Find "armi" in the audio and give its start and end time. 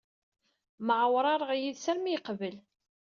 1.91-2.09